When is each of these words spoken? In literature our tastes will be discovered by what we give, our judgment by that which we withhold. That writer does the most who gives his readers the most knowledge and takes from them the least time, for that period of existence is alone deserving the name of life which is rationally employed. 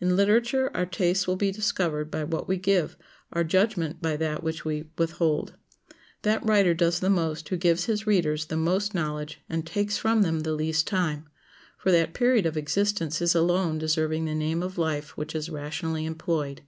In 0.00 0.14
literature 0.14 0.70
our 0.72 0.86
tastes 0.86 1.26
will 1.26 1.34
be 1.34 1.50
discovered 1.50 2.12
by 2.12 2.22
what 2.22 2.46
we 2.46 2.58
give, 2.58 2.96
our 3.32 3.42
judgment 3.42 4.00
by 4.00 4.16
that 4.16 4.44
which 4.44 4.64
we 4.64 4.84
withhold. 4.96 5.56
That 6.22 6.46
writer 6.46 6.74
does 6.74 7.00
the 7.00 7.10
most 7.10 7.48
who 7.48 7.56
gives 7.56 7.86
his 7.86 8.06
readers 8.06 8.44
the 8.46 8.56
most 8.56 8.94
knowledge 8.94 9.40
and 9.48 9.66
takes 9.66 9.98
from 9.98 10.22
them 10.22 10.42
the 10.42 10.52
least 10.54 10.86
time, 10.86 11.28
for 11.76 11.90
that 11.90 12.14
period 12.14 12.46
of 12.46 12.56
existence 12.56 13.20
is 13.20 13.34
alone 13.34 13.78
deserving 13.78 14.26
the 14.26 14.34
name 14.36 14.62
of 14.62 14.78
life 14.78 15.16
which 15.16 15.34
is 15.34 15.50
rationally 15.50 16.06
employed. 16.06 16.62